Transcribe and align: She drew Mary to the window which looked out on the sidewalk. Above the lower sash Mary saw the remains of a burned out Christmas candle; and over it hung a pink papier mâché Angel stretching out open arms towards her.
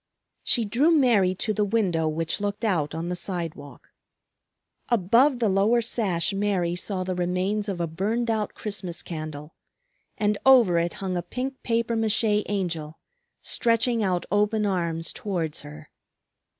She 0.43 0.65
drew 0.65 0.89
Mary 0.89 1.35
to 1.35 1.53
the 1.53 1.63
window 1.63 2.07
which 2.07 2.41
looked 2.41 2.65
out 2.65 2.95
on 2.95 3.09
the 3.09 3.15
sidewalk. 3.15 3.91
Above 4.89 5.37
the 5.37 5.47
lower 5.47 5.79
sash 5.79 6.33
Mary 6.33 6.75
saw 6.75 7.03
the 7.03 7.13
remains 7.13 7.69
of 7.69 7.79
a 7.79 7.85
burned 7.85 8.31
out 8.31 8.55
Christmas 8.55 9.03
candle; 9.03 9.53
and 10.17 10.39
over 10.43 10.79
it 10.79 10.93
hung 10.93 11.15
a 11.17 11.21
pink 11.21 11.61
papier 11.61 11.95
mâché 11.95 12.41
Angel 12.49 12.97
stretching 13.43 14.01
out 14.01 14.25
open 14.31 14.65
arms 14.65 15.13
towards 15.13 15.61
her. 15.61 15.91